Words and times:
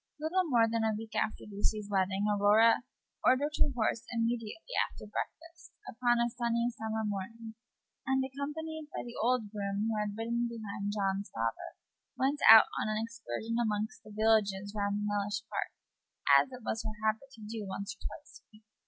Little 0.19 0.45
more 0.49 0.65
than 0.67 0.83
a 0.83 0.97
week 0.97 1.13
after 1.13 1.43
Lucy's 1.45 1.87
wedding 1.87 2.25
Aurora 2.25 2.81
ordered 3.23 3.53
her 3.61 3.69
horse 3.69 4.03
immediately 4.11 4.73
after 4.89 5.05
breakfast, 5.05 5.73
upon 5.87 6.17
a 6.17 6.27
sunny 6.27 6.69
summer 6.71 7.03
morning, 7.05 7.53
and, 8.07 8.23
accompanied 8.25 8.87
by 8.89 9.03
the 9.05 9.13
old 9.21 9.51
groom 9.51 9.85
who 9.93 9.97
had 10.01 10.17
ridden 10.17 10.47
behind 10.49 10.91
John's 10.97 11.29
father, 11.29 11.77
went 12.17 12.39
out 12.49 12.65
on 12.81 12.89
an 12.89 12.97
excursion 12.97 13.57
among 13.61 13.89
the 14.03 14.09
villages 14.09 14.73
round 14.75 15.05
Mellish 15.05 15.43
Park, 15.51 15.69
as 16.35 16.51
it 16.51 16.63
was 16.65 16.81
her 16.81 16.97
habit 17.05 17.29
to 17.37 17.43
do 17.45 17.67
once 17.69 17.93
or 17.93 18.01
twice 18.01 18.41
a 18.41 18.45
week. 18.51 18.63